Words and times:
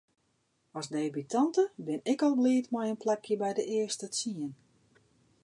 As 0.79 0.87
debutante 0.95 1.63
bin 1.85 1.99
ik 2.11 2.21
al 2.25 2.35
bliid 2.39 2.65
mei 2.73 2.87
in 2.93 3.01
plakje 3.03 3.35
by 3.41 3.51
de 3.57 3.63
earste 3.79 4.07
tsien. 4.15 4.51